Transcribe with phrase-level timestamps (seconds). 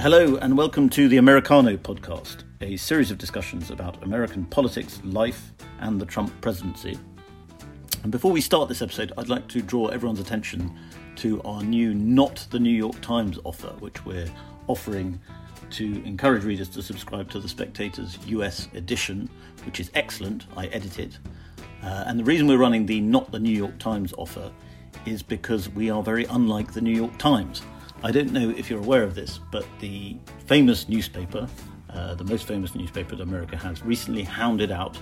[0.00, 5.52] Hello, and welcome to the Americano podcast, a series of discussions about American politics, life,
[5.80, 6.98] and the Trump presidency.
[8.02, 10.74] And before we start this episode, I'd like to draw everyone's attention
[11.16, 14.32] to our new Not the New York Times offer, which we're
[14.68, 15.20] offering
[15.72, 19.28] to encourage readers to subscribe to The Spectator's US edition,
[19.66, 20.46] which is excellent.
[20.56, 21.18] I edit it.
[21.82, 24.50] Uh, and the reason we're running the Not the New York Times offer
[25.04, 27.60] is because we are very unlike the New York Times.
[28.02, 31.46] I don't know if you're aware of this, but the famous newspaper,
[31.90, 34.96] uh, the most famous newspaper that America has, recently hounded out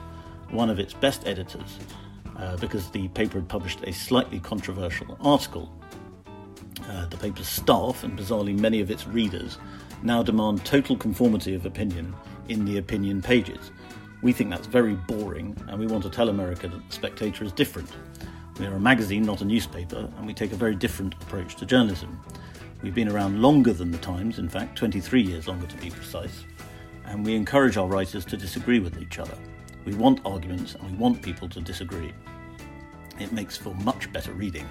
[0.51, 1.79] one of its best editors
[2.37, 5.73] uh, because the paper had published a slightly controversial article.
[6.89, 9.59] Uh, the paper's staff, and bizarrely many of its readers,
[10.03, 12.13] now demand total conformity of opinion
[12.49, 13.71] in the opinion pages.
[14.23, 17.53] We think that's very boring, and we want to tell America that the Spectator is
[17.53, 17.91] different.
[18.59, 21.67] We are a magazine, not a newspaper, and we take a very different approach to
[21.67, 22.21] journalism.
[22.81, 26.45] We've been around longer than the Times, in fact, 23 years longer to be precise,
[27.07, 29.37] and we encourage our writers to disagree with each other.
[29.85, 32.13] We want arguments and we want people to disagree.
[33.19, 34.69] It makes for much better reading.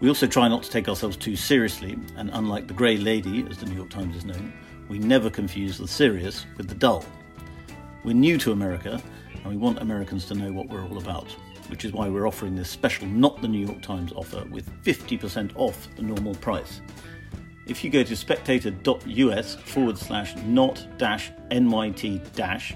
[0.00, 3.58] We also try not to take ourselves too seriously, and unlike the Grey Lady, as
[3.58, 4.52] the New York Times is known,
[4.88, 7.04] we never confuse the serious with the dull.
[8.02, 9.00] We're new to America,
[9.32, 11.36] and we want Americans to know what we're all about,
[11.72, 15.52] which is why we're offering this special Not the New York Times offer with 50%
[15.56, 16.82] off the normal price.
[17.66, 22.74] If you go to spectator.us forward slash not dash NYT dash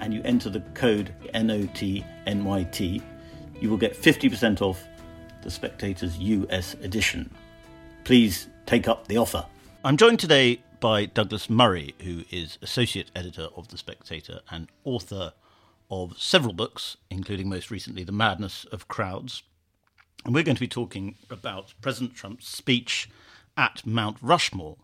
[0.00, 3.02] and you enter the code NOTNYT,
[3.60, 4.82] you will get 50% off
[5.42, 7.30] the Spectator's US edition.
[8.02, 9.46] Please take up the offer.
[9.84, 15.34] I'm joined today by Douglas Murray, who is Associate Editor of The Spectator and author
[15.90, 19.42] of several books, including most recently The Madness of Crowds.
[20.24, 23.10] And we're going to be talking about President Trump's speech
[23.56, 24.76] at Mount Rushmore.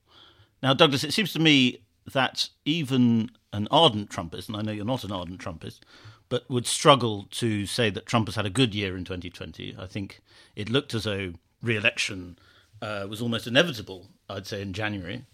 [0.62, 4.84] Now, Douglas, it seems to me that even an ardent Trumpist, and I know you're
[4.84, 5.80] not an ardent Trumpist,
[6.28, 9.74] but would struggle to say that Trump has had a good year in 2020.
[9.78, 10.20] I think
[10.54, 12.38] it looked as though re election
[12.80, 15.24] uh, was almost inevitable, I'd say, in January.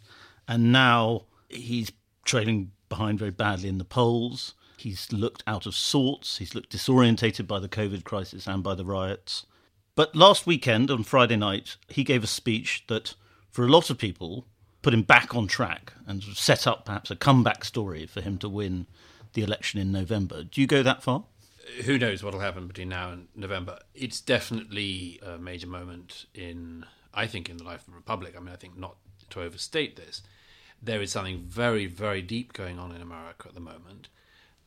[0.48, 1.92] And now he's
[2.24, 4.54] trailing behind very badly in the polls.
[4.76, 6.38] He's looked out of sorts.
[6.38, 9.46] He's looked disorientated by the COVID crisis and by the riots.
[9.94, 13.14] But last weekend, on Friday night, he gave a speech that
[13.56, 14.46] for a lot of people,
[14.82, 18.50] put him back on track and set up perhaps a comeback story for him to
[18.50, 18.86] win
[19.32, 20.44] the election in November.
[20.44, 21.24] Do you go that far?
[21.86, 23.78] Who knows what will happen between now and November?
[23.94, 28.34] It's definitely a major moment in, I think, in the life of the Republic.
[28.36, 28.96] I mean, I think not
[29.30, 30.22] to overstate this,
[30.82, 34.08] there is something very, very deep going on in America at the moment,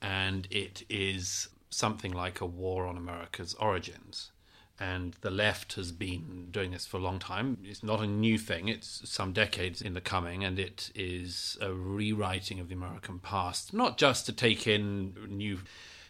[0.02, 4.32] and it is something like a war on America's origins
[4.80, 7.58] and the left has been doing this for a long time.
[7.64, 11.74] It's not a new thing, it's some decades in the coming, and it is a
[11.74, 15.60] rewriting of the American past, not just to take in new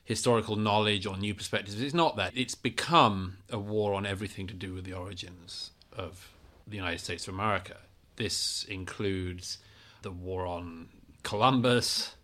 [0.04, 1.82] historical knowledge or new perspectives.
[1.82, 2.34] It's not that.
[2.36, 6.30] It's become a war on everything to do with the origins of
[6.68, 7.78] the United States of America.
[8.18, 9.58] This includes
[10.04, 10.90] the war on
[11.24, 12.16] Columbus,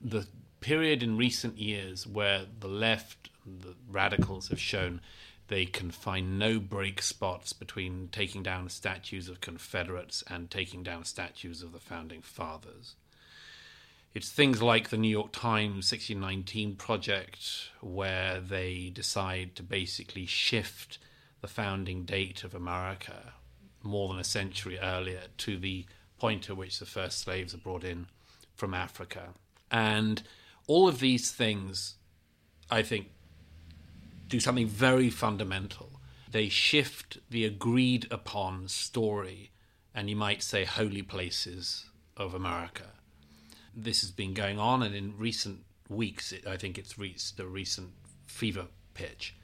[0.00, 0.26] the
[0.60, 5.00] period in recent years where the left, the radicals have shown
[5.48, 11.04] they can find no break spots between taking down statues of Confederates and taking down
[11.04, 12.94] statues of the founding fathers.
[14.14, 20.98] It's things like the New York Times 1619 project, where they decide to basically shift
[21.40, 23.34] the founding date of America
[23.82, 25.84] more than a century earlier to the
[26.18, 28.06] point at which the first slaves are brought in
[28.54, 29.30] from Africa.
[29.70, 30.22] And
[30.66, 31.94] all of these things,
[32.70, 33.08] I think,
[34.28, 36.00] do something very fundamental.
[36.30, 39.50] They shift the agreed upon story,
[39.94, 42.86] and you might say holy places of America.
[43.74, 47.46] This has been going on, and in recent weeks, it, I think it's reached a
[47.46, 47.90] recent
[48.26, 49.34] fever pitch.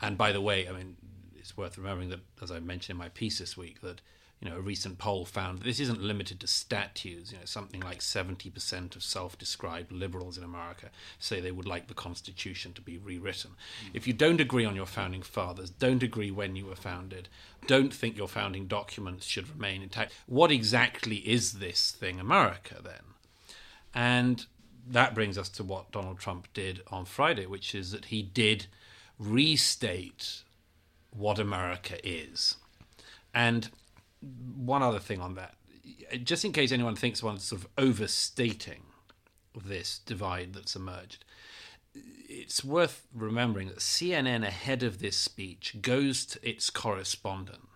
[0.00, 0.96] And by the way, I mean,
[1.36, 4.02] it's worth remembering that, as I mentioned in my piece this week, that
[4.40, 7.32] you know, a recent poll found that this isn't limited to statues.
[7.32, 11.94] You know, something like 70% of self-described liberals in America say they would like the
[11.94, 13.52] Constitution to be rewritten.
[13.94, 17.28] If you don't agree on your founding fathers, don't agree when you were founded,
[17.66, 20.12] don't think your founding documents should remain intact.
[20.26, 23.14] What exactly is this thing, America, then?
[23.94, 24.44] And
[24.86, 28.66] that brings us to what Donald Trump did on Friday, which is that he did
[29.18, 30.42] restate
[31.10, 32.56] what America is.
[33.34, 33.70] And
[34.20, 35.54] one other thing on that,
[36.24, 38.82] just in case anyone thinks one's sort of overstating
[39.64, 41.24] this divide that's emerged,
[41.94, 47.68] it's worth remembering that CNN, ahead of this speech, goes to its correspondent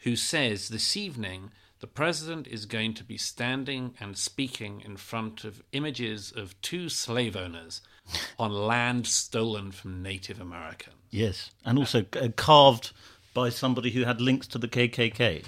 [0.00, 1.50] who says this evening
[1.80, 6.88] the president is going to be standing and speaking in front of images of two
[6.88, 7.80] slave owners
[8.38, 10.96] on land stolen from Native Americans.
[11.10, 12.92] Yes, and also uh, carved
[13.38, 15.44] by somebody who had links to the KKK.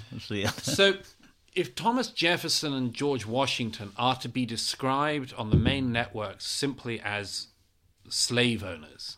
[0.63, 0.93] so,
[1.53, 7.01] if Thomas Jefferson and George Washington are to be described on the main networks simply
[7.01, 7.47] as
[8.07, 9.17] slave owners,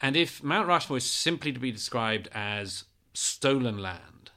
[0.00, 4.30] and if Mount Rushmore is simply to be described as stolen land,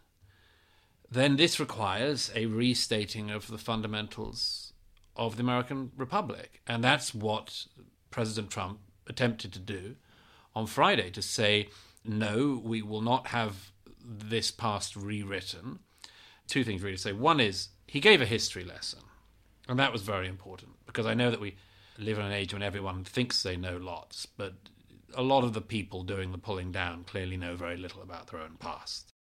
[1.10, 4.74] then this requires a restating of the fundamentals
[5.16, 6.62] of the American Republic.
[6.68, 7.68] And that's what
[8.12, 9.96] President Trump attempted to do
[10.54, 11.69] on Friday to say,
[12.07, 13.72] no, we will not have
[14.04, 15.80] this past rewritten.
[16.48, 17.12] Two things really to say.
[17.12, 19.00] One is he gave a history lesson,
[19.68, 21.56] and that was very important because I know that we
[21.98, 24.54] live in an age when everyone thinks they know lots, but
[25.13, 28.42] a lot of the people doing the pulling down clearly know very little about their
[28.42, 29.12] own past.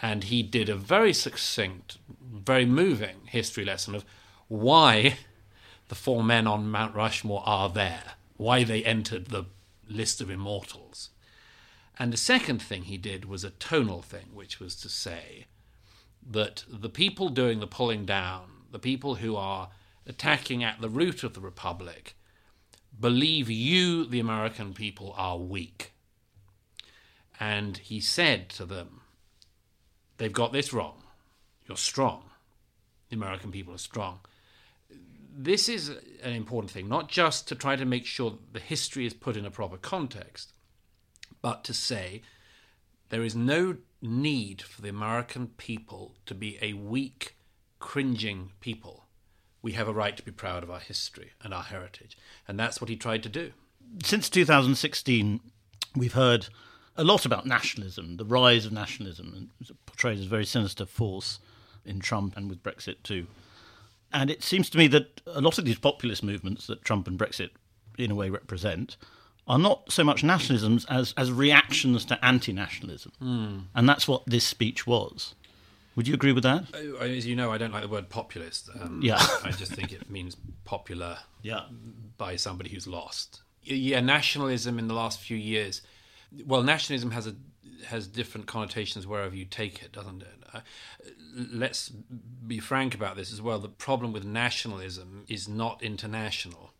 [0.00, 4.04] And he did a very succinct, very moving history lesson of
[4.48, 5.18] why
[5.88, 9.44] the four men on Mount Rushmore are there, why they entered the
[9.88, 11.10] list of immortals.
[11.98, 15.46] And the second thing he did was a tonal thing, which was to say
[16.28, 19.68] that the people doing the pulling down, the people who are
[20.06, 22.16] attacking at the root of the Republic,
[22.98, 25.92] believe you, the American people, are weak.
[27.38, 29.00] And he said to them,
[30.16, 31.02] They've got this wrong.
[31.66, 32.30] You're strong.
[33.08, 34.20] The American people are strong.
[35.36, 35.88] This is
[36.22, 39.36] an important thing, not just to try to make sure that the history is put
[39.36, 40.53] in a proper context,
[41.44, 42.22] but to say
[43.10, 47.36] there is no need for the American people to be a weak,
[47.78, 49.04] cringing people
[49.64, 52.18] we have a right to be proud of our history and our heritage.
[52.46, 53.52] And that's what he tried to do.
[54.04, 55.40] Since 2016,
[55.96, 56.48] we've heard
[56.98, 61.38] a lot about nationalism, the rise of nationalism, and portrayed as a very sinister force
[61.82, 63.26] in Trump and with Brexit too.
[64.12, 67.18] And it seems to me that a lot of these populist movements that Trump and
[67.18, 67.50] Brexit,
[67.96, 68.98] in a way, represent
[69.46, 73.12] are not so much nationalisms as, as reactions to anti nationalism.
[73.22, 73.64] Mm.
[73.74, 75.34] And that's what this speech was.
[75.96, 76.64] Would you agree with that?
[76.74, 78.68] Uh, as you know, I don't like the word populist.
[78.80, 79.24] Um, yeah.
[79.44, 81.62] I just think it means popular yeah.
[82.18, 83.42] by somebody who's lost.
[83.62, 85.82] Yeah, nationalism in the last few years.
[86.44, 87.36] Well, nationalism has a
[87.86, 90.44] has different connotations wherever you take it, doesn't it?
[90.52, 90.60] Uh,
[91.52, 91.90] let's
[92.46, 93.58] be frank about this as well.
[93.58, 96.73] The problem with nationalism is not international.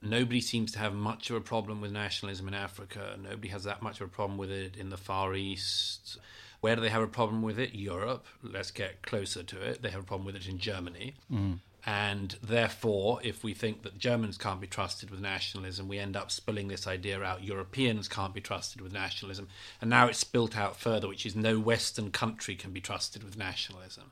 [0.00, 3.16] Nobody seems to have much of a problem with nationalism in Africa.
[3.20, 6.18] Nobody has that much of a problem with it in the Far East
[6.60, 7.74] where do they have a problem with it?
[7.74, 8.26] Europe.
[8.42, 9.82] Let's get closer to it.
[9.82, 11.14] They have a problem with it in Germany.
[11.32, 11.60] Mm.
[11.86, 16.30] And therefore, if we think that Germans can't be trusted with nationalism, we end up
[16.30, 17.44] spilling this idea out.
[17.44, 19.48] Europeans can't be trusted with nationalism.
[19.80, 23.38] And now it's spilt out further, which is no Western country can be trusted with
[23.38, 24.10] nationalism.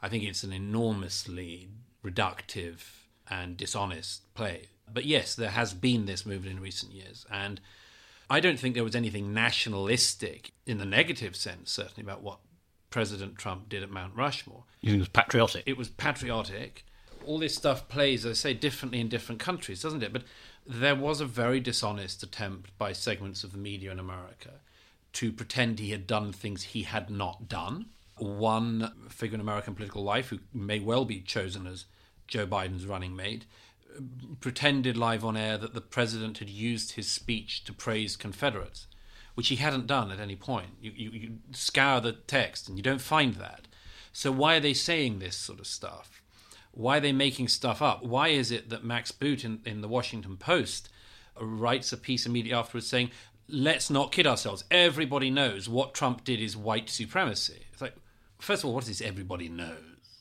[0.00, 1.68] I think it's an enormously
[2.04, 2.78] reductive
[3.28, 4.68] and dishonest play.
[4.92, 7.26] But yes, there has been this movement in recent years.
[7.30, 7.60] And
[8.28, 12.38] I don't think there was anything nationalistic in the negative sense, certainly, about what
[12.90, 14.64] President Trump did at Mount Rushmore.
[14.80, 15.62] You think it was patriotic?
[15.66, 16.84] It was patriotic.
[17.24, 20.12] All this stuff plays, as I say, differently in different countries, doesn't it?
[20.12, 20.24] But
[20.66, 24.60] there was a very dishonest attempt by segments of the media in America
[25.14, 27.86] to pretend he had done things he had not done.
[28.16, 31.86] One figure in American political life who may well be chosen as
[32.28, 33.44] Joe Biden's running mate
[34.40, 38.86] pretended live on air that the president had used his speech to praise Confederates,
[39.34, 40.70] which he hadn't done at any point.
[40.80, 43.66] You, you, you scour the text and you don't find that.
[44.12, 46.22] So why are they saying this sort of stuff?
[46.72, 48.04] Why are they making stuff up?
[48.04, 50.88] Why is it that Max Boot in, in the Washington Post
[51.40, 53.10] writes a piece immediately afterwards saying,
[53.48, 54.64] let's not kid ourselves.
[54.70, 57.66] Everybody knows what Trump did is white supremacy.
[57.72, 57.94] It's like,
[58.38, 59.76] first of all, what is this everybody knows?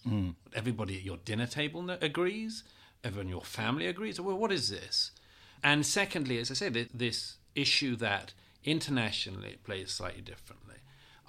[0.08, 0.36] Mm.
[0.56, 2.64] Everybody at your dinner table agrees?
[3.04, 4.20] Everyone in your family agrees?
[4.20, 5.12] Well, what is this?
[5.64, 10.76] And secondly, as I say, this issue that internationally it plays slightly differently.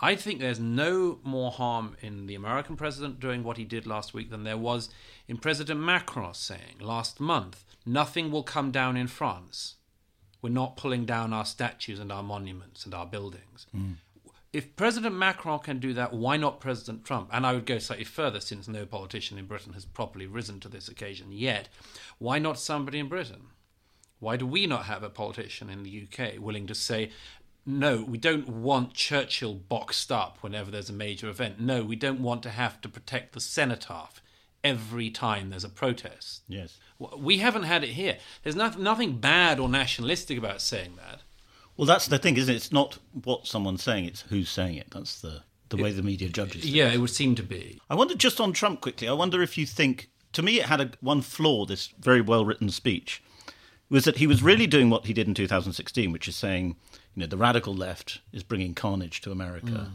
[0.03, 4.15] I think there's no more harm in the American president doing what he did last
[4.15, 4.89] week than there was
[5.29, 9.75] in President Macron saying last month, nothing will come down in France.
[10.41, 13.67] We're not pulling down our statues and our monuments and our buildings.
[13.77, 13.97] Mm
[14.53, 17.29] if President Macron can do that, why not President Trump?
[17.33, 20.69] And I would go slightly further, since no politician in Britain has properly risen to
[20.69, 21.69] this occasion yet.
[22.19, 23.49] Why not somebody in Britain?
[24.19, 27.11] Why do we not have a politician in the UK willing to say,
[27.65, 31.61] no, we don't want Churchill boxed up whenever there's a major event.
[31.61, 34.21] No, we don't want to have to protect the cenotaph
[34.65, 36.43] every time there's a protest.
[36.49, 36.79] Yes.
[36.99, 38.19] We haven't had it here.
[38.43, 41.21] There's nothing bad or nationalistic about saying that.
[41.81, 42.59] Well, that's the thing, isn't it?
[42.59, 44.91] It's not what someone's saying; it's who's saying it.
[44.91, 46.63] That's the the way the media judges.
[46.63, 46.69] It.
[46.69, 47.81] Yeah, it would seem to be.
[47.89, 49.09] I wonder just on Trump quickly.
[49.09, 50.11] I wonder if you think.
[50.35, 51.65] To me, it had a, one flaw.
[51.65, 53.23] This very well written speech
[53.89, 56.77] was that he was really doing what he did in 2016, which is saying,
[57.15, 59.91] you know, the radical left is bringing carnage to America, mm.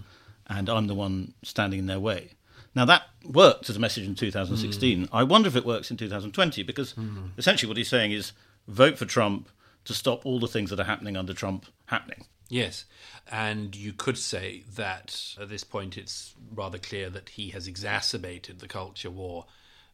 [0.48, 2.32] and I'm the one standing in their way.
[2.74, 5.04] Now that worked as a message in 2016.
[5.04, 5.10] Mm.
[5.14, 7.30] I wonder if it works in 2020 because mm.
[7.38, 8.32] essentially what he's saying is
[8.68, 9.50] vote for Trump
[9.86, 12.26] to stop all the things that are happening under Trump happening.
[12.50, 12.86] Yes,
[13.32, 18.60] and you could say that at this point it's rather clear that he has exacerbated
[18.60, 19.46] the culture war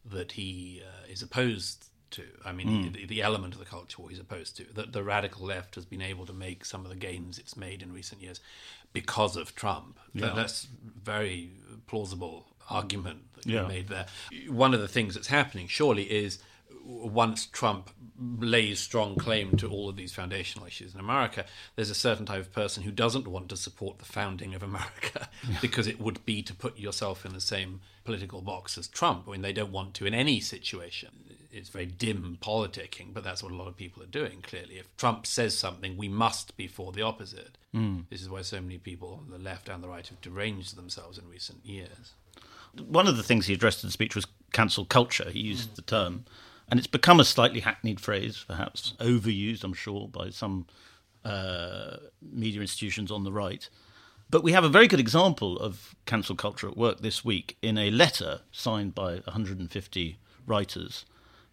[0.04, 2.24] that he uh, is opposed to.
[2.44, 4.66] I mean, the, the element of the culture war he's opposed to.
[4.74, 7.82] That the radical left has been able to make some of the gains it's made
[7.82, 8.42] in recent years
[8.92, 9.98] because of Trump.
[10.16, 11.52] That- that's very
[11.88, 13.68] plausible argument that you Yeah.
[13.68, 14.08] made there.
[14.50, 16.40] One of the things that's happening, surely, is
[16.84, 17.90] once Trump
[18.40, 22.40] lays strong claim to all of these foundational issues in America, there's a certain type
[22.40, 25.30] of person who doesn't want to support the founding of America
[25.62, 29.26] because it would be to put yourself in the same political box as Trump.
[29.28, 31.10] I mean, they don't want to in any situation.
[31.52, 34.76] It's very dim politicking, but that's what a lot of people are doing, clearly.
[34.76, 37.58] If Trump says something, we must be for the opposite.
[37.74, 38.02] Hmm.
[38.10, 41.18] This is why so many people on the left and the right have deranged themselves
[41.18, 42.14] in recent years.
[42.88, 45.30] one of the things he addressed in the speech was cancel culture.
[45.30, 45.76] He used hmm.
[45.76, 46.26] the term,
[46.72, 50.66] and it's become a slightly hackneyed phrase, perhaps overused, I'm sure, by some
[51.26, 53.70] uh, media institutions on the right.
[54.30, 57.78] But we have a very good example of cancel culture at work this week in
[57.78, 61.06] a letter signed by 150 writers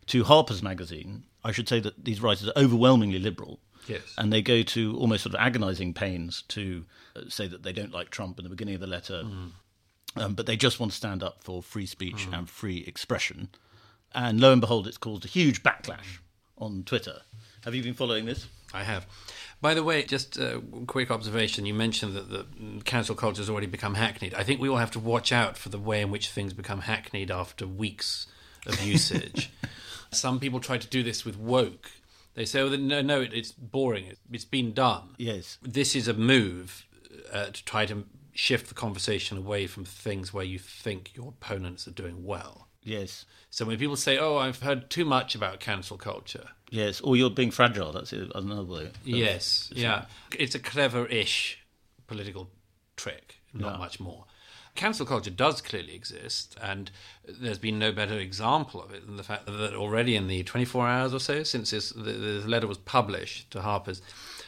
[0.07, 1.25] to Harper's Magazine.
[1.43, 3.59] I should say that these writers are overwhelmingly liberal.
[3.89, 4.15] Yes.
[4.17, 6.85] And they go to almost sort of agonizing pains to
[7.17, 9.25] uh, say that they don't like Trump in the beginning of the letter,
[10.15, 13.49] um, but they just want to stand up for free speech and free expression.
[14.15, 16.19] And lo and behold, it's caused a huge backlash
[16.57, 17.23] on Twitter.
[17.65, 18.47] Have you been following this?
[18.73, 19.07] I have.
[19.61, 21.67] By the way, just a quick observation.
[21.67, 22.47] You mentioned that the
[22.85, 24.35] cancel culture has already become hackneyed.
[24.35, 26.83] I think we all have to watch out for the way in which things become
[26.83, 28.27] hackneyed after weeks
[28.67, 29.50] of usage.
[30.12, 31.91] Some people try to do this with woke.
[32.35, 34.05] They say, "Oh, no, no, it, it's boring.
[34.07, 35.59] It, it's been done." Yes.
[35.61, 36.87] This is a move
[37.33, 41.88] uh, to try to shift the conversation away from things where you think your opponents
[41.88, 42.68] are doing well.
[42.88, 43.25] Yes.
[43.50, 47.00] So when people say, "Oh, I've heard too much about cancel culture," Yes.
[47.00, 47.92] Or you're being fragile.
[47.92, 48.87] That's another way.
[48.88, 50.04] Uh, yes, yeah.
[50.38, 51.59] It's a clever-ish
[52.07, 52.50] political
[52.97, 53.78] trick, not Yeah.
[53.78, 54.26] much more.
[54.75, 56.90] Cancel culture does clearly exist, and
[57.26, 60.87] there's been no better example of it than the fact that already in the 24
[60.87, 64.02] hours or so since this, the letter was published to Harper's,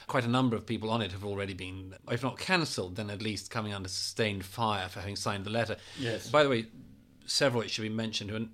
[0.07, 3.23] quite a number of people on it have already been, if not cancelled, then at
[3.23, 5.77] least coming under sustained fire for having signed the letter.
[5.99, 6.29] Yes.
[6.31, 6.67] By the way,
[7.31, 8.47] several it should be mentioned who are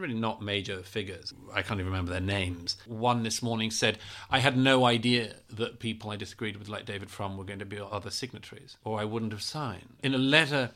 [0.00, 1.34] really not major figures.
[1.52, 2.76] I can't even remember their names.
[2.86, 3.98] One this morning said,
[4.30, 7.66] I had no idea that people I disagreed with, like David Frum, were going to
[7.66, 9.96] be other signatories, or I wouldn't have signed.
[10.02, 10.70] In a letter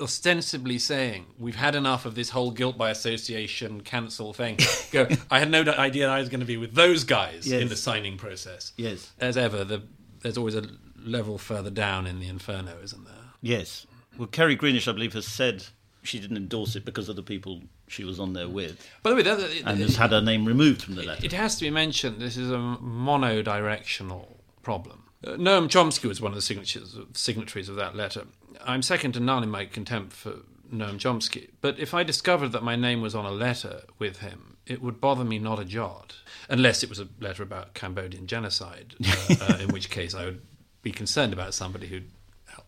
[0.00, 4.58] ostensibly saying, We've had enough of this whole guilt by association cancel thing.
[4.90, 7.60] Go, I had no idea I was going to be with those guys Yes.
[7.62, 8.72] in the signing process.
[8.76, 9.12] Yes.
[9.18, 9.82] As ever, the,
[10.22, 10.64] there's always a
[10.98, 13.14] level further down in the inferno, isn't there?
[13.42, 13.86] Yes.
[14.18, 15.66] Well, Kerri Greenidge, I believe, has said
[16.06, 19.16] she didn't endorse it because of the people she was on there with, By the
[19.16, 21.24] way, that, and has had her name removed from the letter.
[21.24, 24.26] It has to be mentioned this is a monodirectional
[24.62, 25.04] problem.
[25.24, 28.24] Uh, Noam Chomsky was one of the signatures, signatories of that letter.
[28.64, 30.34] I'm second to none in my contempt for
[30.72, 34.56] Noam Chomsky, but if I discovered that my name was on a letter with him,
[34.66, 36.16] it would bother me not a jot,
[36.48, 40.42] unless it was a letter about Cambodian genocide, uh, uh, in which case I would
[40.82, 42.10] be concerned about somebody who'd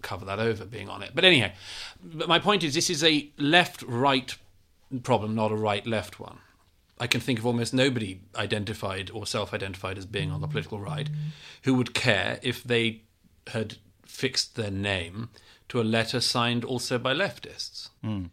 [0.03, 1.13] cover that over being on it.
[1.15, 1.51] But anyhow,
[2.03, 4.37] but my point is this is a left-right
[5.03, 6.39] problem, not a right-left one.
[7.01, 10.81] I can think of almost nobody identified or self identified as being on the political
[10.81, 11.09] right
[11.63, 13.03] who would care if they
[13.49, 15.29] had fixed their name
[15.69, 18.25] to a letter signed also by leftists hmm.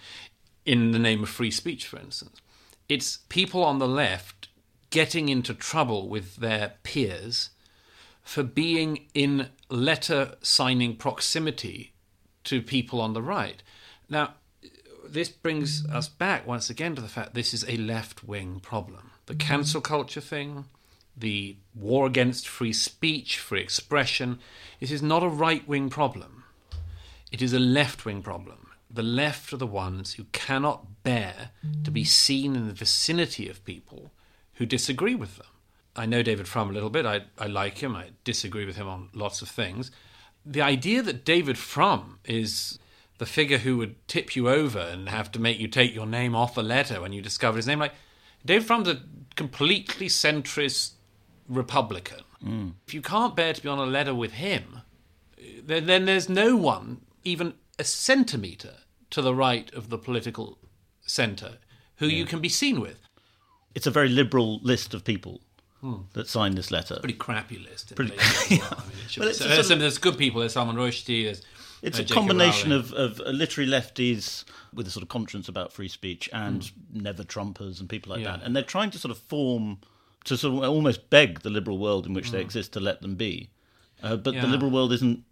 [0.65, 2.41] in the name of free speech, for instance.
[2.87, 4.47] It's people on the left
[4.89, 7.49] getting into trouble with their peers
[8.25, 11.93] for being in letter signing proximity
[12.43, 13.61] to people on the right.
[14.09, 14.33] Now,
[15.07, 19.11] this brings us back once again to the fact this is a left wing problem.
[19.27, 20.65] The cancel culture thing,
[21.15, 24.39] the war against free speech, free expression,
[24.79, 26.43] this is not a right wing problem.
[27.31, 28.69] It is a left wing problem.
[28.89, 31.51] The left are the ones who cannot bear
[31.83, 34.11] to be seen in the vicinity of people
[34.55, 35.47] who disagree with them.
[35.95, 37.05] I know David Frum a little bit.
[37.05, 37.95] I, I like him.
[37.95, 39.91] I disagree with him on lots of things.
[40.45, 42.79] The idea that David Frum is
[43.17, 46.35] the figure who would tip you over and have to make you take your name
[46.35, 47.93] off a letter when you discover his name, like
[48.45, 49.01] David Frum's a
[49.35, 50.91] completely centrist
[51.47, 52.21] Republican.
[52.43, 52.73] Mm.
[52.87, 54.81] If you can't bear to be on a letter with him,
[55.63, 58.75] then, then there's no one even a centimetre
[59.11, 60.57] to the right of the political
[61.01, 61.57] centre
[61.97, 62.99] who you can be seen with.
[63.73, 65.41] It's a very liberal list of people
[66.13, 66.97] that signed this letter.
[66.99, 67.95] Pretty crappy list.
[67.95, 68.59] Pretty- as well.
[68.77, 70.39] I mean, it Well, it's so there's, sort there's good people.
[70.41, 71.23] There's Salman Rushdie.
[71.25, 71.41] There's
[71.81, 75.87] It's uh, a combination of, of literary lefties with a sort of conscience about free
[75.87, 78.25] speech and never Trumpers and people like Hmm.
[78.25, 78.37] Yeah.
[78.37, 78.45] that.
[78.45, 79.79] And they're trying to sort of form,
[80.25, 83.15] to sort of almost beg the liberal world in which they exist to let them
[83.15, 83.49] be.
[84.03, 84.51] Uh, but the Hmm.
[84.51, 85.23] Liberal world isn't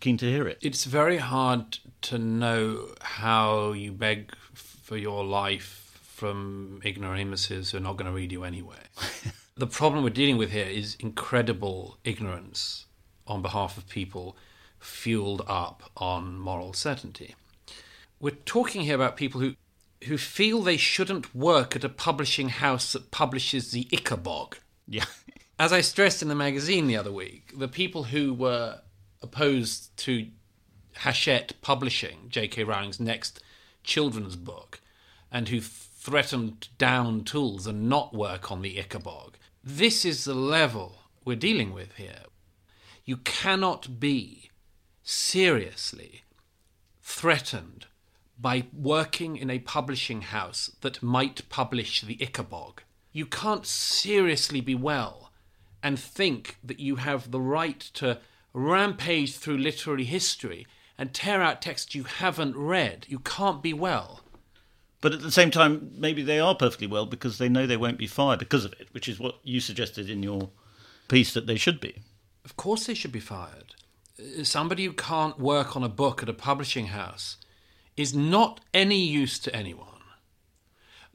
[0.00, 0.58] keen to hear it.
[0.62, 7.80] It's very hard to know how you beg for your life from ignoramuses who are
[7.80, 8.76] not going to read you anyway.
[9.56, 12.86] the problem we're dealing with here is incredible ignorance
[13.26, 14.36] on behalf of people
[14.78, 17.34] fueled up on moral certainty.
[18.20, 19.54] We're talking here about people who
[20.04, 24.54] who feel they shouldn't work at a publishing house that publishes the Ickabog.
[24.86, 25.06] Yeah.
[25.58, 28.80] As I stressed in the magazine the other week, the people who were
[29.22, 30.28] opposed to
[30.98, 32.64] Hachette publishing J.K.
[32.64, 33.42] Rowling's next
[33.82, 34.80] children's book
[35.32, 35.60] and who
[36.06, 39.34] threatened down tools and not work on the Ickabog.
[39.64, 42.26] This is the level we're dealing with here.
[43.04, 44.52] You cannot be
[45.02, 46.22] seriously
[47.02, 47.86] threatened
[48.38, 52.78] by working in a publishing house that might publish the Ickabog.
[53.10, 55.32] You can't seriously be well
[55.82, 58.20] and think that you have the right to
[58.52, 63.06] rampage through literary history and tear out texts you haven't read.
[63.08, 64.20] You can't be well.
[65.06, 67.96] But at the same time, maybe they are perfectly well because they know they won't
[67.96, 70.50] be fired because of it, which is what you suggested in your
[71.06, 72.02] piece that they should be.
[72.44, 73.76] Of course, they should be fired.
[74.18, 77.36] Uh, Somebody who can't work on a book at a publishing house
[77.96, 80.02] is not any use to anyone.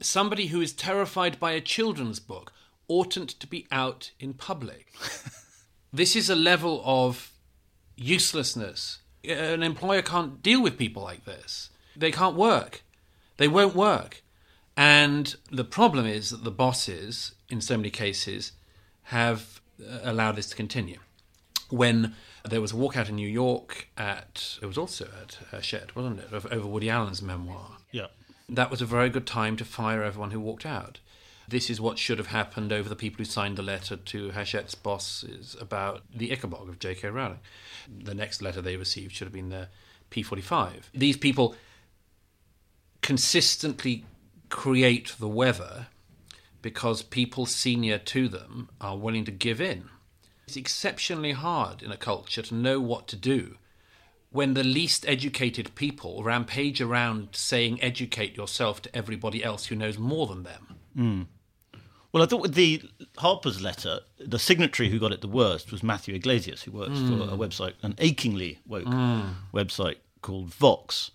[0.00, 2.50] Somebody who is terrified by a children's book
[2.88, 4.94] oughtn't to be out in public.
[5.92, 7.30] this is a level of
[7.96, 9.00] uselessness.
[9.22, 11.68] An employer can't deal with people like this.
[11.94, 12.84] They can't work.
[13.42, 14.22] They won't work.
[14.76, 18.52] And the problem is that the bosses, in so many cases,
[19.06, 21.00] have uh, allowed this to continue.
[21.68, 22.14] When
[22.48, 26.32] there was a walkout in New York at, it was also at Hachette, wasn't it,
[26.32, 27.78] over Woody Allen's memoir.
[27.90, 28.06] Yeah.
[28.48, 31.00] That was a very good time to fire everyone who walked out.
[31.48, 34.76] This is what should have happened over the people who signed the letter to Hachette's
[34.76, 37.08] bosses about the Ickabog of J.K.
[37.08, 37.40] Rowling.
[37.92, 39.66] The next letter they received should have been the
[40.12, 40.90] P45.
[40.94, 41.56] These people
[43.02, 44.04] consistently
[44.48, 45.88] create the weather
[46.62, 49.88] because people senior to them are willing to give in.
[50.46, 53.56] It's exceptionally hard in a culture to know what to do
[54.30, 59.98] when the least educated people rampage around saying educate yourself to everybody else who knows
[59.98, 60.76] more than them.
[60.96, 61.22] Hmm.
[62.12, 62.82] Well, I thought with the
[63.18, 67.08] Harper's letter, the signatory who got it the worst was Matthew Yglesias, who works hmm.
[67.08, 69.22] for a website, an achingly woke hmm.
[69.52, 71.10] website called Vox.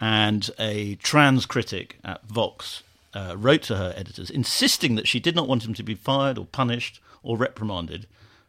[0.00, 2.82] And a trans critic at Vox
[3.14, 6.38] uh, wrote to her editors insisting that she did not want him to be fired
[6.38, 8.06] or punished or reprimanded,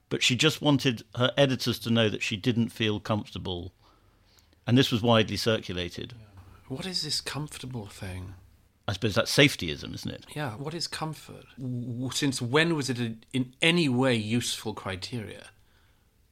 [0.09, 3.73] but she just wanted her editors to know that she didn't feel comfortable.
[4.67, 6.13] And this was widely circulated.
[6.67, 8.35] What is this comfortable thing?
[8.87, 10.25] I suppose that's safetyism, isn't it?
[10.35, 11.45] Yeah, what is comfort?
[12.11, 12.99] Since when was it
[13.33, 15.49] in any way useful criteria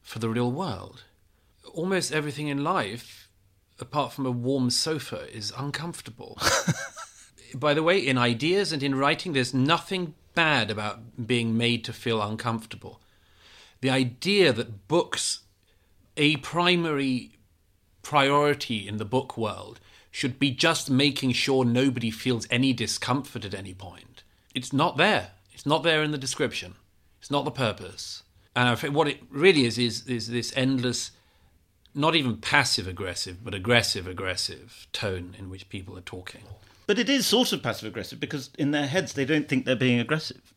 [0.01, 1.03] for the real world?
[1.73, 3.26] Almost everything in life,
[3.79, 6.37] apart from a warm sofa, is uncomfortable.
[7.55, 11.93] By the way, in ideas and in writing, there's nothing bad about being made to
[11.93, 13.01] feel uncomfortable.
[13.81, 15.41] The idea that books,
[16.15, 17.31] a primary
[18.01, 19.79] priority in the book world
[20.11, 24.23] should be just making sure nobody feels any discomfort at any point.
[24.55, 25.31] It's not there.
[25.53, 26.75] It's not there in the description.
[27.19, 28.23] It's not the purpose.
[28.55, 31.11] And what it really is is is this endless,
[31.97, 36.43] not even passive aggressive, but aggressive aggressive tone in which people are talking.
[36.85, 39.75] But it is sort of passive aggressive because in their heads they don't think they're
[39.75, 40.53] being aggressive.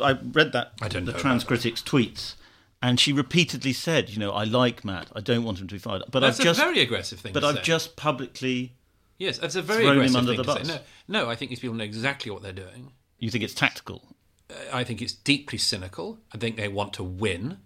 [0.00, 2.34] I read that I don't the trans critic's tweets,
[2.82, 5.08] and she repeatedly said, "You know, I like Matt.
[5.14, 7.32] I don't want him to be fired." But That's I've just, a very aggressive thing.
[7.32, 7.62] but I've say.
[7.62, 8.74] just publicly.
[9.18, 10.72] yes, that's a very thrown him aggressive under thing the to say.
[10.72, 10.84] bus.
[11.08, 12.92] No, no, I think these people know exactly what they're doing.
[13.18, 14.02] You think it's tactical?
[14.50, 16.18] Uh, I think it's deeply cynical.
[16.32, 17.58] I think they want to win,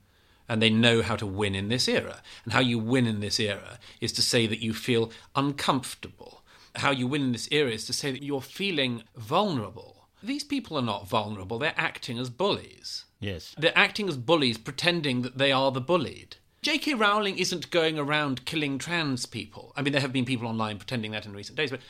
[0.51, 2.21] and they know how to win in this era.
[2.43, 6.43] And how you win in this era is to say that you feel uncomfortable.
[6.75, 10.09] How you win in this era is to say that you're feeling vulnerable.
[10.25, 13.05] These people are not vulnerable, they're acting as bullies.
[13.21, 13.55] Yes.
[13.57, 16.37] They're acting as bullies, pretending that they are the bullied.
[16.63, 16.95] J.K.
[16.95, 19.73] Rowling isn't going around killing trans people.
[19.77, 21.81] I mean, there have been people online pretending that in recent days, but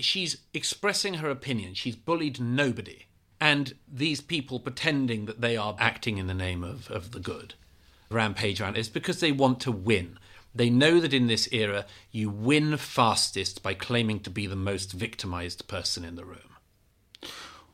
[0.00, 1.74] she's expressing her opinion.
[1.74, 3.06] She's bullied nobody.
[3.40, 7.54] And these people pretending that they are acting in the name of, of the good,
[8.10, 10.18] rampage around, is because they want to win.
[10.54, 14.92] They know that in this era, you win fastest by claiming to be the most
[14.92, 16.56] victimized person in the room.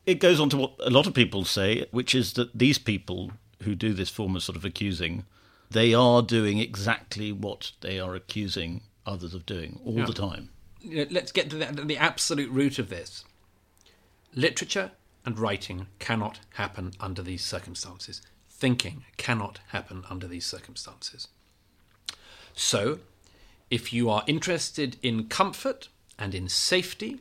[0.07, 3.33] It goes on to what a lot of people say, which is that these people
[3.63, 5.25] who do this form of sort of accusing,
[5.71, 10.07] they are doing exactly what they are accusing others of doing all yeah.
[10.07, 10.51] the time.
[10.85, 13.25] Let's get to the, the absolute root of this.
[14.35, 14.91] Literature
[15.25, 18.21] and writing cannot happen under these circumstances.
[18.65, 21.29] Thinking cannot happen under these circumstances.
[22.55, 23.01] So,
[23.71, 27.21] if you are interested in comfort and in safety,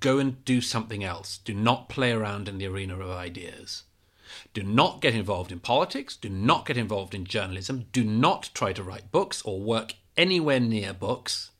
[0.00, 1.38] go and do something else.
[1.44, 3.84] Do not play around in the arena of ideas.
[4.52, 6.16] Do not get involved in politics.
[6.16, 7.86] Do not get involved in journalism.
[7.92, 11.52] Do not try to write books or work anywhere near books.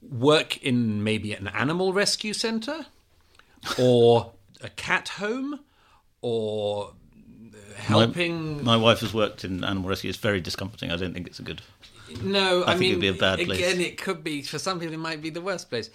[0.00, 2.86] Work in maybe an animal rescue centre
[3.76, 5.58] or a cat home
[6.20, 6.92] or
[7.76, 8.58] helping.
[8.58, 10.08] My, my, wife has worked in animal rescue.
[10.10, 10.90] It's very discomforting.
[10.90, 11.62] I don't think it's a good.
[12.22, 13.58] No, I, I mean, it'd be a bad place.
[13.58, 14.94] Again, it could be for some people.
[14.94, 15.90] It might be the worst place.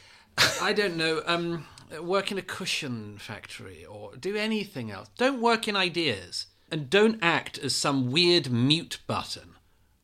[0.62, 1.22] I don't know.
[1.26, 1.66] Um,
[2.02, 5.10] work in a cushion factory or do anything else.
[5.18, 9.56] Don't work in ideas and don't act as some weird mute button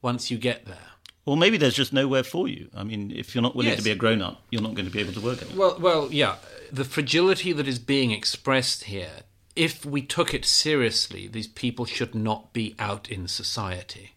[0.02, 0.92] once you get there.
[1.26, 2.70] Or maybe there's just nowhere for you.
[2.76, 3.80] I mean, if you're not willing yes.
[3.80, 5.70] to be a grown up, you're not going to be able to work anymore.
[5.70, 6.36] Well, well, yeah.
[6.72, 9.22] The fragility that is being expressed here,
[9.56, 14.16] if we took it seriously, these people should not be out in society.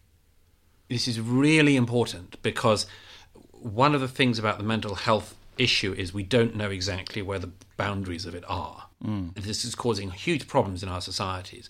[0.89, 2.87] This is really important because
[3.51, 7.39] one of the things about the mental health issue is we don't know exactly where
[7.39, 8.87] the boundaries of it are.
[9.03, 9.35] Mm.
[9.35, 11.69] This is causing huge problems in our societies.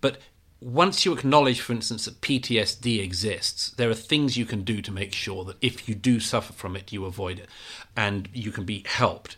[0.00, 0.18] But
[0.60, 4.90] once you acknowledge, for instance, that PTSD exists, there are things you can do to
[4.90, 7.48] make sure that if you do suffer from it, you avoid it
[7.96, 9.36] and you can be helped.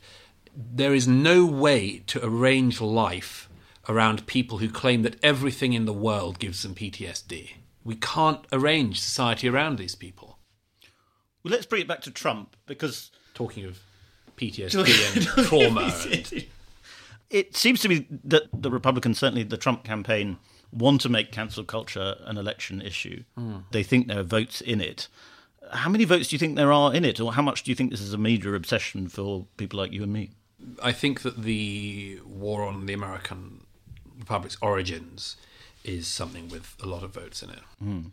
[0.55, 3.46] There is no way to arrange life
[3.89, 7.53] around people who claim that everything in the world gives them PTSD.
[7.85, 10.39] We can't arrange society around these people.
[11.43, 13.11] Well, let's bring it back to Trump because.
[13.35, 13.79] Talking of
[14.37, 15.93] PTSD and trauma.
[17.31, 20.39] It seems to me that the Republicans, certainly the Trump campaign,
[20.73, 23.25] want to make cancel culture an election issue.
[23.39, 23.65] Mm.
[23.73, 25.09] They think there are votes in it.
[25.73, 27.75] How many votes do you think there are in it, or how much do you
[27.75, 30.31] think this is a major obsession for people like you and me?
[30.83, 33.66] I think that the war on the American
[34.19, 35.37] Republic's origins
[35.85, 37.61] is something with a lot of votes in it.
[37.83, 38.11] Mm.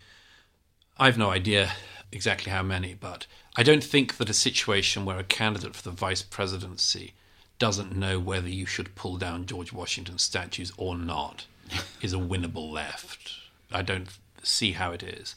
[0.97, 1.71] I've no idea
[2.11, 3.25] exactly how many, but
[3.57, 7.13] I don't think that a situation where a candidate for the vice presidency
[7.59, 11.45] doesn't know whether you should pull down George Washington statues or not
[12.01, 13.33] is a winnable left.
[13.71, 14.07] I don't
[14.43, 15.35] see how it is.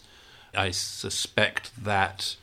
[0.54, 2.36] I suspect that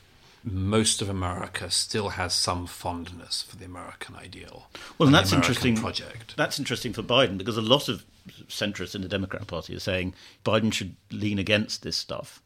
[0.44, 4.68] most of America still has some fondness for the American ideal.
[4.98, 5.76] Well, and that's interesting.
[5.76, 6.36] Project.
[6.36, 8.04] That's interesting for Biden because a lot of
[8.48, 12.42] centrists in the Democrat Party are saying Biden should lean against this stuff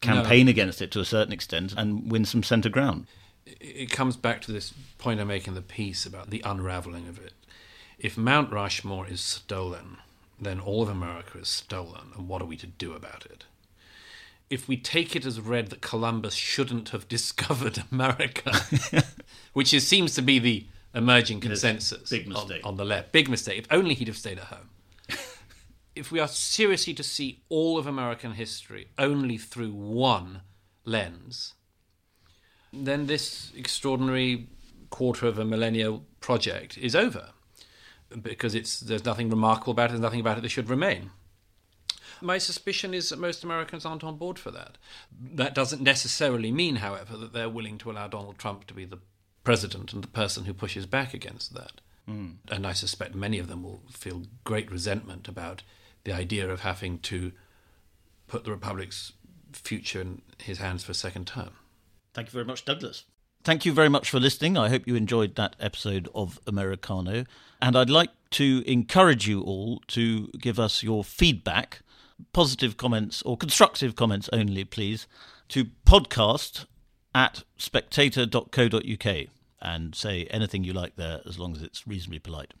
[0.00, 0.50] campaign no.
[0.50, 3.06] against it to a certain extent and win some centre ground.
[3.46, 7.18] It comes back to this point I make in the piece about the unravelling of
[7.18, 7.32] it.
[7.98, 9.98] If Mount Rushmore is stolen,
[10.40, 13.44] then all of America is stolen, and what are we to do about it?
[14.48, 18.52] If we take it as read that Columbus shouldn't have discovered America,
[19.52, 23.58] which is, seems to be the emerging consensus on, on the left, big mistake.
[23.58, 24.70] If only he'd have stayed at home
[25.94, 30.42] if we are seriously to see all of American history only through one
[30.84, 31.54] lens,
[32.72, 34.48] then this extraordinary
[34.90, 37.30] quarter of a millennial project is over
[38.22, 41.10] because it's there's nothing remarkable about it, there's nothing about it that should remain.
[42.22, 44.76] My suspicion is that most Americans aren't on board for that.
[45.10, 48.98] That doesn't necessarily mean, however, that they're willing to allow Donald Trump to be the
[49.44, 51.80] president and the person who pushes back against that.
[52.08, 52.36] Mm.
[52.50, 55.62] And I suspect many of them will feel great resentment about
[56.04, 57.32] the idea of having to
[58.26, 59.12] put the Republic's
[59.52, 61.50] future in his hands for a second term.
[62.14, 63.04] Thank you very much, Douglas.
[63.42, 64.58] Thank you very much for listening.
[64.58, 67.24] I hope you enjoyed that episode of Americano.
[67.62, 71.80] And I'd like to encourage you all to give us your feedback,
[72.32, 75.06] positive comments or constructive comments only, please,
[75.48, 76.66] to podcast
[77.14, 79.26] at spectator.co.uk
[79.62, 82.54] and say anything you like there as long as it's reasonably polite.